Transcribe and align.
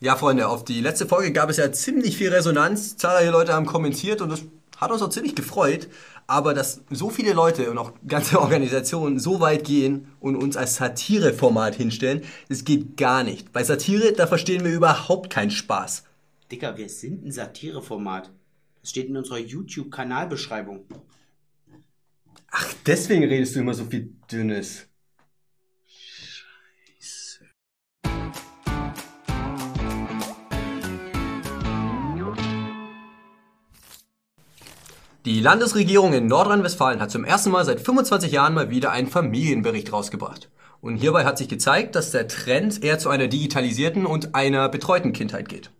Ja, 0.00 0.14
Freunde, 0.14 0.46
auf 0.46 0.64
die 0.64 0.80
letzte 0.80 1.06
Folge 1.06 1.32
gab 1.32 1.50
es 1.50 1.56
ja 1.56 1.72
ziemlich 1.72 2.16
viel 2.16 2.32
Resonanz. 2.32 2.96
Zahlreiche 2.96 3.32
Leute 3.32 3.52
haben 3.52 3.66
kommentiert 3.66 4.20
und 4.20 4.28
das 4.30 4.42
hat 4.76 4.92
uns 4.92 5.02
auch 5.02 5.10
ziemlich 5.10 5.34
gefreut. 5.34 5.88
Aber 6.28 6.54
dass 6.54 6.82
so 6.90 7.10
viele 7.10 7.32
Leute 7.32 7.68
und 7.68 7.78
auch 7.78 7.92
ganze 8.06 8.40
Organisationen 8.40 9.18
so 9.18 9.40
weit 9.40 9.64
gehen 9.64 10.06
und 10.20 10.36
uns 10.36 10.56
als 10.56 10.76
Satireformat 10.76 11.74
hinstellen, 11.74 12.22
das 12.48 12.64
geht 12.64 12.96
gar 12.96 13.24
nicht. 13.24 13.52
Bei 13.52 13.64
Satire, 13.64 14.12
da 14.12 14.28
verstehen 14.28 14.64
wir 14.64 14.72
überhaupt 14.72 15.30
keinen 15.30 15.50
Spaß. 15.50 16.04
Dicker, 16.52 16.76
wir 16.76 16.88
sind 16.88 17.24
ein 17.24 17.32
Satireformat. 17.32 18.30
Das 18.80 18.90
steht 18.90 19.08
in 19.08 19.16
unserer 19.16 19.38
YouTube-Kanalbeschreibung. 19.38 20.84
Ach, 22.52 22.72
deswegen 22.86 23.24
redest 23.24 23.56
du 23.56 23.60
immer 23.60 23.74
so 23.74 23.84
viel 23.84 24.12
Dünnes. 24.30 24.86
Die 35.28 35.40
Landesregierung 35.40 36.14
in 36.14 36.26
Nordrhein-Westfalen 36.26 37.02
hat 37.02 37.10
zum 37.10 37.22
ersten 37.22 37.50
Mal 37.50 37.62
seit 37.62 37.82
25 37.82 38.32
Jahren 38.32 38.54
mal 38.54 38.70
wieder 38.70 38.92
einen 38.92 39.08
Familienbericht 39.08 39.92
rausgebracht. 39.92 40.48
Und 40.80 40.96
hierbei 40.96 41.26
hat 41.26 41.36
sich 41.36 41.50
gezeigt, 41.50 41.96
dass 41.96 42.12
der 42.12 42.28
Trend 42.28 42.82
eher 42.82 42.98
zu 42.98 43.10
einer 43.10 43.28
digitalisierten 43.28 44.06
und 44.06 44.34
einer 44.34 44.70
betreuten 44.70 45.12
Kindheit 45.12 45.50
geht. 45.50 45.70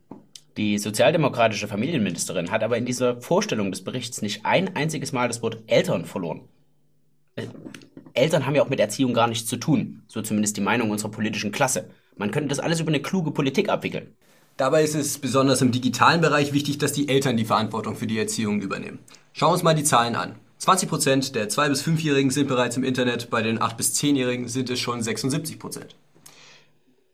Die 0.58 0.76
sozialdemokratische 0.76 1.66
Familienministerin 1.66 2.50
hat 2.50 2.62
aber 2.62 2.76
in 2.76 2.84
dieser 2.84 3.22
Vorstellung 3.22 3.70
des 3.70 3.82
Berichts 3.82 4.20
nicht 4.20 4.44
ein 4.44 4.76
einziges 4.76 5.12
Mal 5.12 5.28
das 5.28 5.40
Wort 5.40 5.62
Eltern 5.66 6.04
verloren. 6.04 6.42
Äh, 7.36 7.46
Eltern 8.12 8.44
haben 8.44 8.54
ja 8.54 8.60
auch 8.60 8.68
mit 8.68 8.80
Erziehung 8.80 9.14
gar 9.14 9.28
nichts 9.28 9.48
zu 9.48 9.56
tun, 9.56 10.02
so 10.08 10.20
zumindest 10.20 10.58
die 10.58 10.60
Meinung 10.60 10.90
unserer 10.90 11.10
politischen 11.10 11.52
Klasse. 11.52 11.88
Man 12.18 12.32
könnte 12.32 12.50
das 12.50 12.60
alles 12.60 12.80
über 12.80 12.90
eine 12.90 13.00
kluge 13.00 13.30
Politik 13.30 13.70
abwickeln. 13.70 14.14
Dabei 14.58 14.82
ist 14.82 14.96
es 14.96 15.18
besonders 15.18 15.62
im 15.62 15.70
digitalen 15.70 16.20
Bereich 16.20 16.52
wichtig, 16.52 16.78
dass 16.78 16.92
die 16.92 17.08
Eltern 17.08 17.36
die 17.36 17.44
Verantwortung 17.44 17.94
für 17.94 18.08
die 18.08 18.18
Erziehung 18.18 18.60
übernehmen. 18.60 18.98
Schauen 19.32 19.50
wir 19.50 19.52
uns 19.52 19.62
mal 19.62 19.74
die 19.74 19.84
Zahlen 19.84 20.16
an. 20.16 20.34
20% 20.60 21.32
der 21.32 21.48
2- 21.48 21.68
bis 21.68 21.84
5-Jährigen 21.84 22.32
sind 22.32 22.48
bereits 22.48 22.76
im 22.76 22.82
Internet, 22.82 23.30
bei 23.30 23.40
den 23.40 23.60
8- 23.60 23.76
bis 23.76 23.94
10-Jährigen 23.94 24.48
sind 24.48 24.68
es 24.68 24.80
schon 24.80 25.00
76%. 25.00 25.94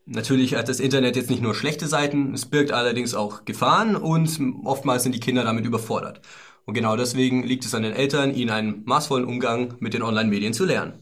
Natürlich 0.07 0.55
hat 0.55 0.69
das 0.69 0.79
Internet 0.79 1.15
jetzt 1.15 1.29
nicht 1.29 1.43
nur 1.43 1.53
schlechte 1.53 1.87
Seiten, 1.87 2.33
es 2.33 2.47
birgt 2.47 2.71
allerdings 2.71 3.13
auch 3.13 3.45
Gefahren 3.45 3.95
und 3.95 4.39
oftmals 4.63 5.03
sind 5.03 5.13
die 5.13 5.19
Kinder 5.19 5.43
damit 5.43 5.65
überfordert. 5.65 6.21
Und 6.65 6.73
genau 6.73 6.95
deswegen 6.97 7.43
liegt 7.43 7.63
es 7.63 7.75
an 7.75 7.83
den 7.83 7.93
Eltern, 7.93 8.33
ihnen 8.33 8.49
einen 8.49 8.81
maßvollen 8.85 9.25
Umgang 9.25 9.75
mit 9.77 9.93
den 9.93 10.01
Online-Medien 10.01 10.53
zu 10.53 10.65
lernen. 10.65 10.93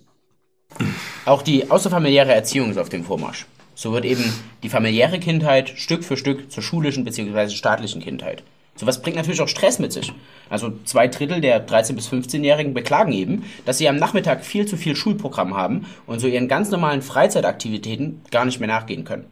Auch 1.23 1.41
die 1.41 1.71
außerfamiliäre 1.71 2.33
Erziehung 2.33 2.71
ist 2.71 2.77
auf 2.77 2.89
dem 2.89 3.05
Vormarsch. 3.05 3.45
So 3.75 3.91
wird 3.93 4.05
eben 4.05 4.23
die 4.61 4.69
familiäre 4.69 5.19
Kindheit 5.19 5.69
Stück 5.75 6.03
für 6.03 6.17
Stück 6.17 6.51
zur 6.51 6.63
schulischen 6.63 7.03
bzw. 7.03 7.49
staatlichen 7.49 8.01
Kindheit. 8.01 8.43
Sowas 8.75 9.01
bringt 9.01 9.17
natürlich 9.17 9.41
auch 9.41 9.47
Stress 9.47 9.77
mit 9.77 9.93
sich. 9.93 10.11
Also 10.49 10.73
zwei 10.85 11.07
Drittel 11.07 11.41
der 11.41 11.67
13- 11.67 11.93
bis 11.93 12.09
15-Jährigen 12.09 12.73
beklagen 12.73 13.11
eben, 13.11 13.43
dass 13.65 13.77
sie 13.77 13.87
am 13.87 13.97
Nachmittag 13.97 14.43
viel 14.43 14.65
zu 14.65 14.77
viel 14.77 14.95
Schulprogramm 14.95 15.55
haben 15.55 15.85
und 16.07 16.19
so 16.19 16.27
ihren 16.27 16.47
ganz 16.47 16.71
normalen 16.71 17.03
Freizeitaktivitäten 17.03 18.21
gar 18.31 18.45
nicht 18.45 18.59
mehr 18.59 18.67
nachgehen 18.67 19.03
können. 19.03 19.25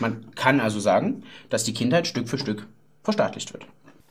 Man 0.00 0.24
kann 0.34 0.60
also 0.60 0.80
sagen, 0.80 1.22
dass 1.50 1.64
die 1.64 1.74
Kindheit 1.74 2.06
Stück 2.06 2.28
für 2.28 2.38
Stück 2.38 2.66
verstaatlicht 3.04 3.52
wird. 3.52 3.64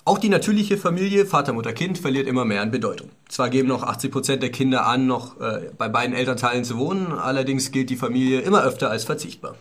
Auch 0.05 0.17
die 0.17 0.29
natürliche 0.29 0.77
Familie 0.77 1.25
Vater, 1.25 1.53
Mutter, 1.53 1.73
Kind 1.73 1.97
verliert 1.97 2.27
immer 2.27 2.45
mehr 2.45 2.61
an 2.61 2.71
Bedeutung. 2.71 3.09
Zwar 3.27 3.49
geben 3.49 3.67
noch 3.67 3.83
80 3.83 4.11
Prozent 4.11 4.43
der 4.43 4.51
Kinder 4.51 4.85
an, 4.87 5.07
noch 5.07 5.39
äh, 5.39 5.69
bei 5.77 5.89
beiden 5.89 6.15
Elternteilen 6.15 6.63
zu 6.63 6.77
wohnen, 6.77 7.11
allerdings 7.11 7.71
gilt 7.71 7.89
die 7.89 7.95
Familie 7.95 8.39
immer 8.39 8.63
öfter 8.63 8.89
als 8.89 9.03
verzichtbar. 9.03 9.55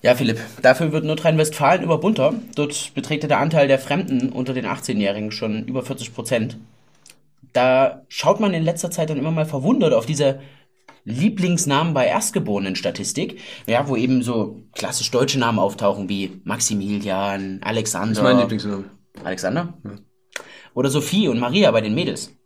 Ja, 0.00 0.14
Philipp, 0.14 0.38
dafür 0.62 0.92
wird 0.92 1.04
Nordrhein-Westfalen 1.04 1.82
immer 1.82 1.98
bunter. 1.98 2.34
Dort 2.54 2.94
beträgt 2.94 3.24
der 3.24 3.38
Anteil 3.38 3.66
der 3.66 3.80
Fremden 3.80 4.30
unter 4.30 4.54
den 4.54 4.64
18-Jährigen 4.64 5.32
schon 5.32 5.64
über 5.64 5.82
40 5.82 6.14
Prozent. 6.14 6.56
Da 7.52 8.02
schaut 8.08 8.38
man 8.38 8.54
in 8.54 8.62
letzter 8.62 8.90
Zeit 8.90 9.10
dann 9.10 9.18
immer 9.18 9.32
mal 9.32 9.46
verwundert 9.46 9.92
auf 9.92 10.06
diese 10.06 10.40
Lieblingsnamen 11.04 11.94
bei 11.94 12.06
Erstgeborenen-Statistik, 12.06 13.40
ja, 13.66 13.88
wo 13.88 13.96
eben 13.96 14.22
so 14.22 14.62
klassisch 14.74 15.10
deutsche 15.10 15.38
Namen 15.38 15.58
auftauchen 15.58 16.08
wie 16.08 16.40
Maximilian, 16.44 17.60
Alexander. 17.62 18.08
Das 18.08 18.18
ist 18.18 18.24
mein 18.24 18.38
Lieblingsname. 18.38 18.84
Alexander? 19.24 19.74
Ja. 19.84 19.90
Oder 20.74 20.90
Sophie 20.90 21.26
und 21.26 21.40
Maria 21.40 21.70
bei 21.72 21.80
den 21.80 21.94
Mädels. 21.94 22.37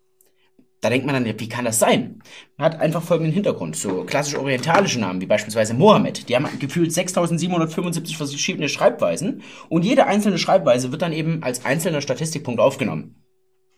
Da 0.82 0.90
denkt 0.90 1.06
man 1.06 1.14
dann, 1.14 1.38
wie 1.38 1.48
kann 1.48 1.64
das 1.64 1.78
sein? 1.78 2.24
Hat 2.58 2.80
einfach 2.80 3.04
folgenden 3.04 3.32
Hintergrund. 3.32 3.76
So 3.76 4.02
klassisch 4.02 4.34
orientalische 4.34 4.98
Namen, 4.98 5.20
wie 5.20 5.26
beispielsweise 5.26 5.74
Mohammed, 5.74 6.28
die 6.28 6.34
haben 6.34 6.48
gefühlt 6.58 6.92
6775 6.92 8.16
verschiedene 8.16 8.68
Schreibweisen 8.68 9.42
und 9.68 9.84
jede 9.84 10.06
einzelne 10.06 10.38
Schreibweise 10.38 10.90
wird 10.90 11.02
dann 11.02 11.12
eben 11.12 11.44
als 11.44 11.64
einzelner 11.64 12.00
Statistikpunkt 12.00 12.60
aufgenommen. 12.60 13.22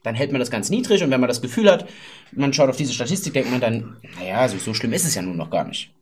Dann 0.02 0.14
hält 0.14 0.32
man 0.32 0.38
das 0.38 0.50
ganz 0.50 0.70
niedrig 0.70 1.02
und 1.02 1.10
wenn 1.10 1.20
man 1.20 1.28
das 1.28 1.42
Gefühl 1.42 1.70
hat, 1.70 1.86
man 2.32 2.54
schaut 2.54 2.70
auf 2.70 2.76
diese 2.78 2.94
Statistik, 2.94 3.34
denkt 3.34 3.50
man 3.50 3.60
dann, 3.60 3.98
naja, 4.18 4.48
so, 4.48 4.56
so 4.56 4.72
schlimm 4.72 4.94
ist 4.94 5.04
es 5.04 5.14
ja 5.14 5.20
nun 5.20 5.36
noch 5.36 5.50
gar 5.50 5.64
nicht. 5.64 5.92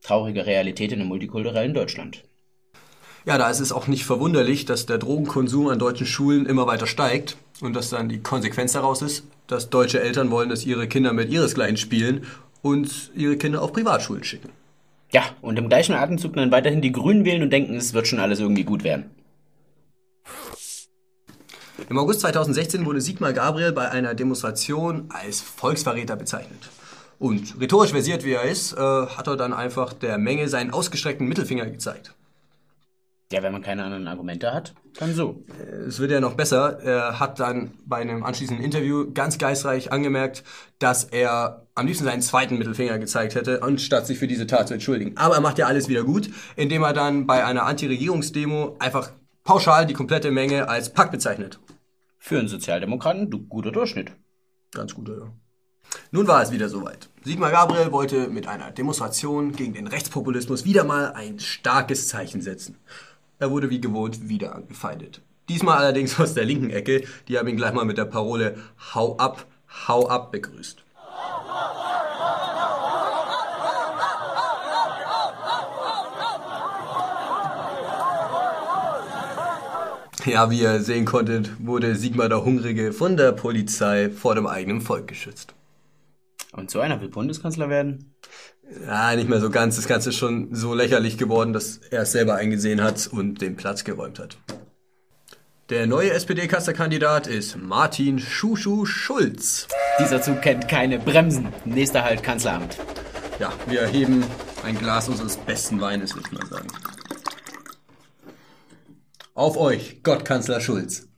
Traurige 0.00 0.46
Realität 0.46 0.90
in 0.92 1.00
einem 1.00 1.08
multikulturellen 1.08 1.74
Deutschland. 1.74 2.24
Ja, 3.26 3.38
da 3.38 3.48
ist 3.48 3.60
es 3.60 3.72
auch 3.72 3.86
nicht 3.86 4.04
verwunderlich, 4.04 4.66
dass 4.66 4.84
der 4.84 4.98
Drogenkonsum 4.98 5.68
an 5.68 5.78
deutschen 5.78 6.06
Schulen 6.06 6.44
immer 6.44 6.66
weiter 6.66 6.86
steigt 6.86 7.38
und 7.62 7.74
dass 7.74 7.88
dann 7.88 8.10
die 8.10 8.20
Konsequenz 8.20 8.72
daraus 8.72 9.00
ist, 9.00 9.24
dass 9.46 9.70
deutsche 9.70 10.00
Eltern 10.00 10.30
wollen, 10.30 10.50
dass 10.50 10.66
ihre 10.66 10.88
Kinder 10.88 11.14
mit 11.14 11.30
ihresgleichen 11.30 11.78
spielen 11.78 12.26
und 12.60 13.10
ihre 13.14 13.38
Kinder 13.38 13.62
auf 13.62 13.72
Privatschulen 13.72 14.24
schicken. 14.24 14.50
Ja, 15.10 15.22
und 15.40 15.58
im 15.58 15.68
gleichen 15.68 15.94
Atemzug 15.94 16.34
dann 16.34 16.50
weiterhin 16.50 16.82
die 16.82 16.92
Grünen 16.92 17.24
wählen 17.24 17.42
und 17.42 17.50
denken, 17.50 17.76
es 17.76 17.94
wird 17.94 18.06
schon 18.06 18.20
alles 18.20 18.40
irgendwie 18.40 18.64
gut 18.64 18.84
werden. 18.84 19.10
Im 21.88 21.98
August 21.98 22.20
2016 22.20 22.84
wurde 22.84 23.00
Sigmar 23.00 23.32
Gabriel 23.32 23.72
bei 23.72 23.90
einer 23.90 24.14
Demonstration 24.14 25.06
als 25.08 25.40
Volksverräter 25.40 26.16
bezeichnet. 26.16 26.70
Und 27.18 27.58
rhetorisch 27.60 27.90
versiert 27.90 28.24
wie 28.24 28.32
er 28.32 28.42
ist, 28.42 28.74
äh, 28.74 28.76
hat 28.76 29.28
er 29.28 29.36
dann 29.36 29.52
einfach 29.52 29.92
der 29.92 30.18
Menge 30.18 30.48
seinen 30.48 30.72
ausgestreckten 30.72 31.26
Mittelfinger 31.26 31.66
gezeigt. 31.66 32.14
Ja, 33.32 33.42
wenn 33.42 33.52
man 33.52 33.62
keine 33.62 33.84
anderen 33.84 34.06
Argumente 34.06 34.52
hat, 34.52 34.74
dann 34.98 35.14
so. 35.14 35.44
Es 35.88 35.98
wird 35.98 36.10
ja 36.10 36.20
noch 36.20 36.34
besser. 36.34 36.78
Er 36.80 37.18
hat 37.18 37.40
dann 37.40 37.72
bei 37.84 37.96
einem 37.96 38.22
anschließenden 38.22 38.64
Interview 38.64 39.12
ganz 39.12 39.38
geistreich 39.38 39.90
angemerkt, 39.90 40.44
dass 40.78 41.04
er 41.04 41.66
am 41.74 41.86
liebsten 41.86 42.04
seinen 42.04 42.22
zweiten 42.22 42.58
Mittelfinger 42.58 42.98
gezeigt 42.98 43.34
hätte, 43.34 43.62
anstatt 43.62 44.06
sich 44.06 44.18
für 44.18 44.28
diese 44.28 44.46
Tat 44.46 44.68
zu 44.68 44.74
entschuldigen. 44.74 45.16
Aber 45.16 45.34
er 45.34 45.40
macht 45.40 45.58
ja 45.58 45.66
alles 45.66 45.88
wieder 45.88 46.04
gut, 46.04 46.30
indem 46.54 46.82
er 46.82 46.92
dann 46.92 47.26
bei 47.26 47.44
einer 47.44 47.64
Anti-Regierungsdemo 47.64 48.76
einfach 48.78 49.10
pauschal 49.42 49.86
die 49.86 49.94
komplette 49.94 50.30
Menge 50.30 50.68
als 50.68 50.92
Pack 50.92 51.10
bezeichnet. 51.10 51.58
Für 52.18 52.38
einen 52.38 52.48
Sozialdemokraten 52.48 53.30
du, 53.30 53.46
guter 53.46 53.72
Durchschnitt. 53.72 54.12
Ganz 54.70 54.94
guter, 54.94 55.18
ja. 55.18 55.32
Nun 56.10 56.26
war 56.26 56.42
es 56.42 56.52
wieder 56.52 56.68
soweit. 56.68 57.10
Sigmar 57.22 57.50
Gabriel 57.50 57.92
wollte 57.92 58.28
mit 58.28 58.46
einer 58.46 58.70
Demonstration 58.70 59.52
gegen 59.52 59.74
den 59.74 59.86
Rechtspopulismus 59.86 60.64
wieder 60.64 60.84
mal 60.84 61.12
ein 61.12 61.38
starkes 61.38 62.08
Zeichen 62.08 62.40
setzen. 62.40 62.78
Er 63.44 63.50
wurde 63.50 63.68
wie 63.68 63.78
gewohnt 63.78 64.26
wieder 64.26 64.54
angefeindet. 64.54 65.20
Diesmal 65.50 65.76
allerdings 65.76 66.18
aus 66.18 66.32
der 66.32 66.46
linken 66.46 66.70
Ecke. 66.70 67.04
Die 67.28 67.38
haben 67.38 67.46
ihn 67.46 67.58
gleich 67.58 67.74
mal 67.74 67.84
mit 67.84 67.98
der 67.98 68.06
Parole 68.06 68.56
Hau 68.94 69.18
ab, 69.18 69.44
hau 69.86 70.08
ab 70.08 70.32
begrüßt. 70.32 70.82
Ja, 80.24 80.50
wie 80.50 80.60
ihr 80.62 80.80
sehen 80.80 81.04
konntet, 81.04 81.50
wurde 81.58 81.96
Sigmar 81.96 82.30
der 82.30 82.46
Hungrige 82.46 82.94
von 82.94 83.18
der 83.18 83.32
Polizei 83.32 84.08
vor 84.08 84.34
dem 84.34 84.46
eigenen 84.46 84.80
Volk 84.80 85.06
geschützt. 85.06 85.52
Und 86.52 86.70
so 86.70 86.80
einer 86.80 87.02
will 87.02 87.10
Bundeskanzler 87.10 87.68
werden? 87.68 88.14
Ja, 88.86 89.14
nicht 89.14 89.28
mehr 89.28 89.40
so 89.40 89.50
ganz. 89.50 89.76
Das 89.76 89.86
Ganze 89.86 90.10
ist 90.10 90.16
schon 90.16 90.54
so 90.54 90.74
lächerlich 90.74 91.18
geworden, 91.18 91.52
dass 91.52 91.80
er 91.90 92.02
es 92.02 92.12
selber 92.12 92.36
eingesehen 92.36 92.82
hat 92.82 93.06
und 93.06 93.40
den 93.40 93.56
Platz 93.56 93.84
geräumt 93.84 94.18
hat. 94.18 94.36
Der 95.70 95.86
neue 95.86 96.12
SPD-Kanzlerkandidat 96.12 97.26
ist 97.26 97.56
Martin 97.56 98.18
Schuschu 98.18 98.84
Schulz. 98.84 99.66
Dieser 99.98 100.20
Zug 100.20 100.42
kennt 100.42 100.68
keine 100.68 100.98
Bremsen. 100.98 101.48
Nächster 101.64 102.04
Halt 102.04 102.22
Kanzleramt. 102.22 102.78
Ja, 103.38 103.52
wir 103.66 103.80
erheben 103.80 104.24
ein 104.64 104.78
Glas 104.78 105.08
unseres 105.08 105.36
besten 105.36 105.80
Weines, 105.80 106.14
würde 106.14 106.28
ich 106.30 106.38
mal 106.38 106.46
sagen. 106.46 106.68
Auf 109.34 109.56
euch, 109.56 110.02
Gottkanzler 110.02 110.60
Schulz. 110.60 111.08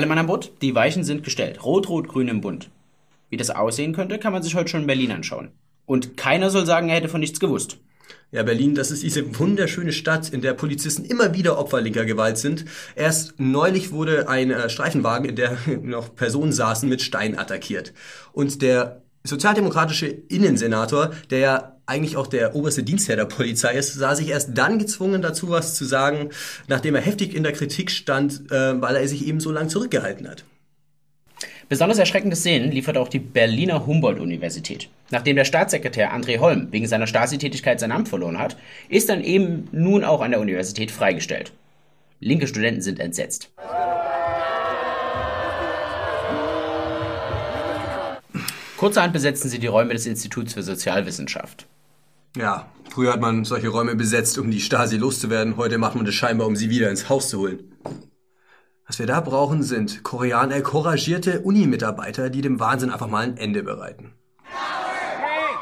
Alle 0.00 0.06
Mann 0.06 0.16
an 0.16 0.28
Bord, 0.28 0.52
die 0.62 0.74
Weichen 0.74 1.04
sind 1.04 1.24
gestellt. 1.24 1.62
Rot, 1.62 1.90
Rot, 1.90 2.08
Grün 2.08 2.28
im 2.28 2.40
Bund. 2.40 2.70
Wie 3.28 3.36
das 3.36 3.50
aussehen 3.50 3.92
könnte, 3.92 4.18
kann 4.18 4.32
man 4.32 4.42
sich 4.42 4.54
heute 4.54 4.70
schon 4.70 4.80
in 4.80 4.86
Berlin 4.86 5.12
anschauen. 5.12 5.50
Und 5.84 6.16
keiner 6.16 6.48
soll 6.48 6.64
sagen, 6.64 6.88
er 6.88 6.96
hätte 6.96 7.10
von 7.10 7.20
nichts 7.20 7.38
gewusst. 7.38 7.76
Ja, 8.32 8.42
Berlin, 8.42 8.74
das 8.74 8.90
ist 8.90 9.02
diese 9.02 9.38
wunderschöne 9.38 9.92
Stadt, 9.92 10.30
in 10.30 10.40
der 10.40 10.54
Polizisten 10.54 11.04
immer 11.04 11.34
wieder 11.34 11.58
Opfer 11.58 11.82
linker 11.82 12.06
Gewalt 12.06 12.38
sind. 12.38 12.64
Erst 12.96 13.38
neulich 13.38 13.92
wurde 13.92 14.26
ein 14.26 14.50
äh, 14.50 14.70
Streifenwagen, 14.70 15.28
in 15.28 15.36
der 15.36 15.58
noch 15.82 16.14
Personen 16.14 16.52
saßen, 16.52 16.88
mit 16.88 17.02
Stein 17.02 17.38
attackiert. 17.38 17.92
Und 18.32 18.62
der 18.62 19.02
sozialdemokratische 19.22 20.06
Innensenator, 20.06 21.10
der 21.28 21.38
ja 21.40 21.76
eigentlich 21.90 22.16
auch 22.16 22.28
der 22.28 22.54
oberste 22.54 22.84
Dienstherr 22.84 23.16
der 23.16 23.24
Polizei 23.24 23.74
ist, 23.74 23.94
sah 23.94 24.14
sich 24.14 24.28
erst 24.28 24.56
dann 24.56 24.78
gezwungen 24.78 25.22
dazu, 25.22 25.50
was 25.50 25.74
zu 25.74 25.84
sagen, 25.84 26.30
nachdem 26.68 26.94
er 26.94 27.00
heftig 27.00 27.34
in 27.34 27.42
der 27.42 27.52
Kritik 27.52 27.90
stand, 27.90 28.50
äh, 28.50 28.80
weil 28.80 28.96
er 28.96 29.08
sich 29.08 29.26
eben 29.26 29.40
so 29.40 29.50
lange 29.50 29.68
zurückgehalten 29.68 30.28
hat. 30.28 30.44
Besonders 31.68 31.98
erschreckende 31.98 32.36
Szenen 32.36 32.70
liefert 32.70 32.96
auch 32.96 33.08
die 33.08 33.18
Berliner 33.18 33.86
Humboldt-Universität. 33.86 34.88
Nachdem 35.10 35.36
der 35.36 35.44
Staatssekretär 35.44 36.12
André 36.12 36.38
Holm 36.38 36.68
wegen 36.70 36.86
seiner 36.86 37.06
Stasi-Tätigkeit 37.06 37.80
sein 37.80 37.92
Amt 37.92 38.08
verloren 38.08 38.38
hat, 38.38 38.56
ist 38.88 39.08
dann 39.08 39.22
eben 39.22 39.68
nun 39.72 40.04
auch 40.04 40.20
an 40.20 40.30
der 40.30 40.40
Universität 40.40 40.90
freigestellt. 40.90 41.52
Linke 42.18 42.46
Studenten 42.46 42.82
sind 42.82 43.00
entsetzt. 43.00 43.50
Kurzerhand 48.76 49.12
besetzen 49.12 49.48
sie 49.48 49.58
die 49.58 49.66
Räume 49.66 49.92
des 49.92 50.06
Instituts 50.06 50.54
für 50.54 50.62
Sozialwissenschaft. 50.62 51.66
Ja, 52.36 52.70
früher 52.90 53.12
hat 53.12 53.20
man 53.20 53.44
solche 53.44 53.68
Räume 53.68 53.96
besetzt, 53.96 54.38
um 54.38 54.50
die 54.50 54.60
Stasi 54.60 54.96
loszuwerden. 54.96 55.56
Heute 55.56 55.78
macht 55.78 55.96
man 55.96 56.04
das 56.04 56.14
scheinbar, 56.14 56.46
um 56.46 56.54
sie 56.54 56.70
wieder 56.70 56.88
ins 56.88 57.08
Haus 57.08 57.28
zu 57.28 57.40
holen. 57.40 57.74
Was 58.86 58.98
wir 59.00 59.06
da 59.06 59.20
brauchen, 59.20 59.62
sind 59.62 60.04
Koreaner, 60.04 60.60
couragierte 60.62 61.40
Uni-Mitarbeiter, 61.40 62.30
die 62.30 62.40
dem 62.40 62.60
Wahnsinn 62.60 62.90
einfach 62.90 63.08
mal 63.08 63.24
ein 63.24 63.36
Ende 63.36 63.62
bereiten. 63.62 64.14
Hey! 64.44 65.54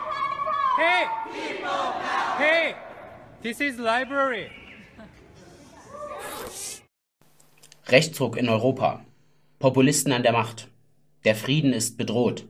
Hey! 0.77 1.07
Hey! 2.39 2.75
This 3.43 3.61
is 3.61 3.79
library. 3.79 4.51
Rechtsruck 7.89 8.37
in 8.37 8.51
Europa. 8.51 9.05
Populisten 9.59 10.13
an 10.13 10.23
der 10.23 10.33
Macht. 10.33 10.69
Der 11.25 11.35
Frieden 11.35 11.73
ist 11.73 11.97
bedroht. 11.97 12.47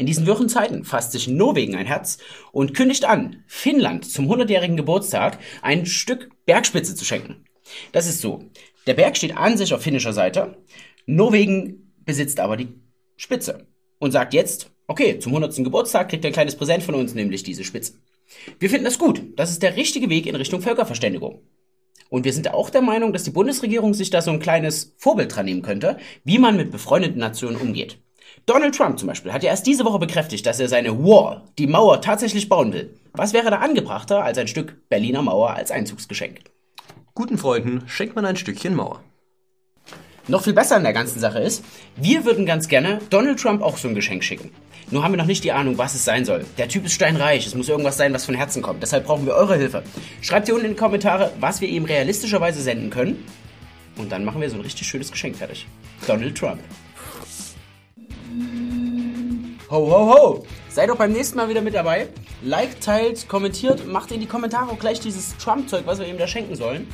In 0.00 0.06
diesen 0.06 0.24
wirren 0.24 0.48
Zeiten 0.48 0.82
fasst 0.84 1.12
sich 1.12 1.28
Norwegen 1.28 1.76
ein 1.76 1.84
Herz 1.84 2.16
und 2.52 2.72
kündigt 2.72 3.04
an, 3.04 3.44
Finnland 3.46 4.10
zum 4.10 4.32
100-jährigen 4.32 4.78
Geburtstag 4.78 5.38
ein 5.60 5.84
Stück 5.84 6.30
Bergspitze 6.46 6.94
zu 6.94 7.04
schenken. 7.04 7.44
Das 7.92 8.06
ist 8.06 8.22
so. 8.22 8.42
Der 8.86 8.94
Berg 8.94 9.18
steht 9.18 9.36
an 9.36 9.58
sich 9.58 9.74
auf 9.74 9.82
finnischer 9.82 10.14
Seite. 10.14 10.56
Norwegen 11.04 11.92
besitzt 11.98 12.40
aber 12.40 12.56
die 12.56 12.68
Spitze 13.18 13.66
und 13.98 14.12
sagt 14.12 14.32
jetzt, 14.32 14.70
okay, 14.86 15.18
zum 15.18 15.32
100. 15.34 15.56
Geburtstag 15.56 16.08
kriegt 16.08 16.24
ihr 16.24 16.30
ein 16.30 16.32
kleines 16.32 16.56
Präsent 16.56 16.82
von 16.82 16.94
uns, 16.94 17.12
nämlich 17.12 17.42
diese 17.42 17.62
Spitze. 17.62 17.98
Wir 18.58 18.70
finden 18.70 18.86
das 18.86 18.98
gut. 18.98 19.20
Das 19.36 19.50
ist 19.50 19.62
der 19.62 19.76
richtige 19.76 20.08
Weg 20.08 20.24
in 20.24 20.34
Richtung 20.34 20.62
Völkerverständigung. 20.62 21.42
Und 22.08 22.24
wir 22.24 22.32
sind 22.32 22.54
auch 22.54 22.70
der 22.70 22.80
Meinung, 22.80 23.12
dass 23.12 23.24
die 23.24 23.32
Bundesregierung 23.32 23.92
sich 23.92 24.08
da 24.08 24.22
so 24.22 24.30
ein 24.30 24.40
kleines 24.40 24.94
Vorbild 24.96 25.36
dran 25.36 25.44
nehmen 25.44 25.60
könnte, 25.60 25.98
wie 26.24 26.38
man 26.38 26.56
mit 26.56 26.70
befreundeten 26.70 27.18
Nationen 27.18 27.58
umgeht. 27.58 27.98
Donald 28.46 28.74
Trump 28.74 28.98
zum 28.98 29.08
Beispiel 29.08 29.32
hat 29.32 29.42
ja 29.42 29.50
erst 29.50 29.66
diese 29.66 29.84
Woche 29.84 29.98
bekräftigt, 29.98 30.46
dass 30.46 30.60
er 30.60 30.68
seine 30.68 31.04
Wall, 31.04 31.42
die 31.58 31.66
Mauer, 31.66 32.00
tatsächlich 32.00 32.48
bauen 32.48 32.72
will. 32.72 32.94
Was 33.12 33.32
wäre 33.32 33.50
da 33.50 33.58
angebrachter 33.58 34.24
als 34.24 34.38
ein 34.38 34.48
Stück 34.48 34.88
Berliner 34.88 35.22
Mauer 35.22 35.50
als 35.50 35.70
Einzugsgeschenk? 35.70 36.40
Guten 37.14 37.38
Freunden 37.38 37.82
schenkt 37.86 38.16
man 38.16 38.24
ein 38.24 38.36
Stückchen 38.36 38.74
Mauer. 38.74 39.00
Noch 40.28 40.44
viel 40.44 40.52
besser 40.52 40.76
an 40.76 40.84
der 40.84 40.92
ganzen 40.92 41.18
Sache 41.18 41.40
ist, 41.40 41.64
wir 41.96 42.24
würden 42.24 42.46
ganz 42.46 42.68
gerne 42.68 43.00
Donald 43.10 43.40
Trump 43.40 43.62
auch 43.62 43.76
so 43.76 43.88
ein 43.88 43.94
Geschenk 43.94 44.22
schicken. 44.22 44.50
Nur 44.90 45.04
haben 45.04 45.12
wir 45.12 45.18
noch 45.18 45.26
nicht 45.26 45.44
die 45.44 45.52
Ahnung, 45.52 45.78
was 45.78 45.94
es 45.94 46.04
sein 46.04 46.24
soll. 46.24 46.44
Der 46.58 46.68
Typ 46.68 46.84
ist 46.84 46.94
steinreich, 46.94 47.46
es 47.46 47.54
muss 47.54 47.68
irgendwas 47.68 47.96
sein, 47.96 48.12
was 48.12 48.24
von 48.24 48.34
Herzen 48.34 48.62
kommt. 48.62 48.82
Deshalb 48.82 49.06
brauchen 49.06 49.26
wir 49.26 49.34
eure 49.34 49.56
Hilfe. 49.56 49.82
Schreibt 50.20 50.46
hier 50.46 50.54
unten 50.54 50.66
in 50.66 50.72
die 50.72 50.78
Kommentare, 50.78 51.32
was 51.38 51.60
wir 51.60 51.68
ihm 51.68 51.84
realistischerweise 51.84 52.60
senden 52.60 52.90
können. 52.90 53.24
Und 53.96 54.10
dann 54.10 54.24
machen 54.24 54.40
wir 54.40 54.50
so 54.50 54.56
ein 54.56 54.62
richtig 54.62 54.86
schönes 54.86 55.10
Geschenk 55.10 55.36
fertig. 55.36 55.66
Donald 56.06 56.36
Trump. 56.36 56.60
Ho, 59.70 59.76
ho, 59.88 60.12
ho! 60.12 60.44
Seid 60.68 60.90
doch 60.90 60.96
beim 60.96 61.12
nächsten 61.12 61.36
Mal 61.36 61.48
wieder 61.48 61.60
mit 61.60 61.74
dabei. 61.74 62.08
Like, 62.42 62.80
teilt, 62.80 63.28
kommentiert, 63.28 63.86
macht 63.86 64.10
in 64.10 64.18
die 64.18 64.26
Kommentare 64.26 64.68
auch 64.68 64.78
gleich 64.80 64.98
dieses 64.98 65.36
Trump-Zeug, 65.36 65.82
was 65.86 66.00
wir 66.00 66.08
ihm 66.08 66.18
da 66.18 66.26
schenken 66.26 66.56
sollen. 66.56 66.88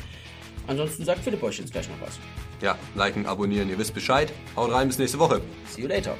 Ansonsten 0.67 1.03
sagt 1.03 1.23
Philipp 1.23 1.41
euch 1.41 1.57
jetzt 1.57 1.71
gleich 1.71 1.89
noch 1.89 1.99
was. 2.07 2.19
Ja, 2.61 2.77
liken, 2.93 3.25
abonnieren, 3.25 3.67
ihr 3.67 3.79
wisst 3.79 3.95
Bescheid. 3.95 4.31
Haut 4.55 4.71
rein, 4.71 4.89
bis 4.89 4.99
nächste 4.99 5.17
Woche. 5.17 5.41
See 5.71 5.81
you 5.81 5.87
later. 5.87 6.15